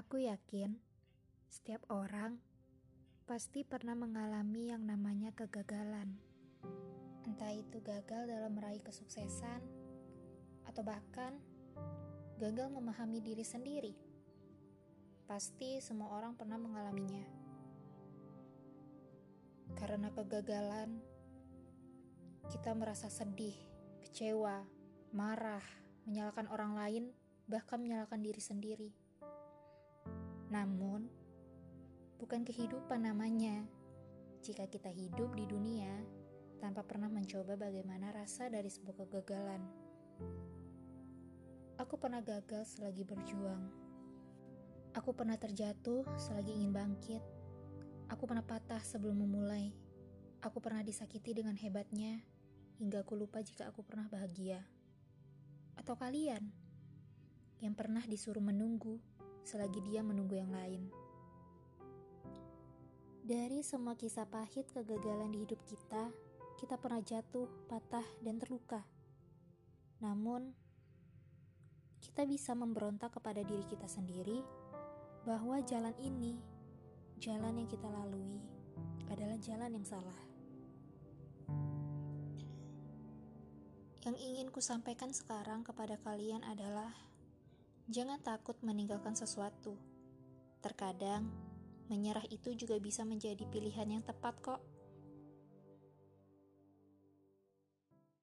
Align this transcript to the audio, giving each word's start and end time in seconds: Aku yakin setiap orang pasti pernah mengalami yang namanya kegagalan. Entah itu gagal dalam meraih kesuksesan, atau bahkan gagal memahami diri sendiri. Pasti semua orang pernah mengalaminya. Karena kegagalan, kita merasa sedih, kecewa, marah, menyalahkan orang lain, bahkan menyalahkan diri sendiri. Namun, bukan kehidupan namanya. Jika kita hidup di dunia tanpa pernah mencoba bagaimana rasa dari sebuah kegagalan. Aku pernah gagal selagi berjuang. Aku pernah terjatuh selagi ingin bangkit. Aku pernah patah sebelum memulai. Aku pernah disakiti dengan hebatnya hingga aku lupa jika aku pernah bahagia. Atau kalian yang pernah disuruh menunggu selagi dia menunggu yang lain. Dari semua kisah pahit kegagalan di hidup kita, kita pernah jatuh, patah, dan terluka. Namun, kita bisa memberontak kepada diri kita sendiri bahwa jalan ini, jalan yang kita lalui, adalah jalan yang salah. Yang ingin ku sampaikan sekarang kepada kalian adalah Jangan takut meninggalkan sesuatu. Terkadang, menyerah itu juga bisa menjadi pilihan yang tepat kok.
Aku 0.00 0.16
yakin 0.16 0.80
setiap 1.44 1.84
orang 1.92 2.40
pasti 3.28 3.68
pernah 3.68 3.92
mengalami 3.92 4.72
yang 4.72 4.88
namanya 4.88 5.28
kegagalan. 5.36 6.16
Entah 7.28 7.52
itu 7.52 7.84
gagal 7.84 8.24
dalam 8.24 8.48
meraih 8.56 8.80
kesuksesan, 8.80 9.60
atau 10.64 10.80
bahkan 10.80 11.36
gagal 12.40 12.72
memahami 12.72 13.20
diri 13.20 13.44
sendiri. 13.44 13.92
Pasti 15.28 15.84
semua 15.84 16.16
orang 16.16 16.32
pernah 16.32 16.56
mengalaminya. 16.56 17.28
Karena 19.76 20.08
kegagalan, 20.16 20.96
kita 22.48 22.72
merasa 22.72 23.12
sedih, 23.12 23.60
kecewa, 24.00 24.64
marah, 25.12 25.60
menyalahkan 26.08 26.48
orang 26.48 26.72
lain, 26.72 27.04
bahkan 27.44 27.76
menyalahkan 27.76 28.24
diri 28.24 28.40
sendiri. 28.40 29.09
Namun, 30.50 31.06
bukan 32.18 32.42
kehidupan 32.42 33.06
namanya. 33.06 33.62
Jika 34.42 34.66
kita 34.66 34.90
hidup 34.90 35.38
di 35.38 35.46
dunia 35.46 35.94
tanpa 36.58 36.82
pernah 36.82 37.06
mencoba 37.06 37.54
bagaimana 37.54 38.10
rasa 38.10 38.50
dari 38.50 38.66
sebuah 38.66 39.06
kegagalan. 39.06 39.62
Aku 41.78 41.96
pernah 41.96 42.20
gagal 42.20 42.76
selagi 42.76 43.06
berjuang. 43.06 43.62
Aku 44.92 45.14
pernah 45.14 45.38
terjatuh 45.38 46.02
selagi 46.18 46.50
ingin 46.50 46.74
bangkit. 46.74 47.22
Aku 48.10 48.26
pernah 48.26 48.42
patah 48.42 48.82
sebelum 48.82 49.22
memulai. 49.22 49.70
Aku 50.42 50.58
pernah 50.58 50.82
disakiti 50.82 51.30
dengan 51.30 51.54
hebatnya 51.54 52.20
hingga 52.80 53.06
aku 53.06 53.14
lupa 53.14 53.38
jika 53.44 53.70
aku 53.70 53.86
pernah 53.86 54.10
bahagia. 54.10 54.66
Atau 55.78 55.94
kalian 55.94 56.42
yang 57.60 57.76
pernah 57.76 58.02
disuruh 58.02 58.42
menunggu 58.42 58.98
selagi 59.44 59.80
dia 59.84 60.04
menunggu 60.04 60.36
yang 60.36 60.52
lain. 60.52 60.90
Dari 63.20 63.62
semua 63.62 63.94
kisah 63.94 64.26
pahit 64.26 64.66
kegagalan 64.74 65.30
di 65.30 65.46
hidup 65.46 65.60
kita, 65.68 66.10
kita 66.58 66.74
pernah 66.80 66.98
jatuh, 66.98 67.46
patah, 67.70 68.04
dan 68.20 68.42
terluka. 68.42 68.82
Namun, 70.02 70.50
kita 72.00 72.24
bisa 72.26 72.56
memberontak 72.56 73.14
kepada 73.20 73.44
diri 73.44 73.62
kita 73.68 73.86
sendiri 73.86 74.42
bahwa 75.28 75.60
jalan 75.62 75.92
ini, 76.00 76.40
jalan 77.20 77.60
yang 77.60 77.68
kita 77.68 77.86
lalui, 77.86 78.40
adalah 79.12 79.36
jalan 79.38 79.78
yang 79.78 79.86
salah. 79.86 80.20
Yang 84.00 84.16
ingin 84.16 84.48
ku 84.48 84.64
sampaikan 84.64 85.12
sekarang 85.12 85.60
kepada 85.60 86.00
kalian 86.00 86.40
adalah 86.48 86.88
Jangan 87.90 88.22
takut 88.22 88.54
meninggalkan 88.62 89.18
sesuatu. 89.18 89.74
Terkadang, 90.62 91.26
menyerah 91.90 92.22
itu 92.30 92.54
juga 92.54 92.78
bisa 92.78 93.02
menjadi 93.02 93.42
pilihan 93.50 93.98
yang 93.98 94.04
tepat 94.06 94.38
kok. 94.38 94.62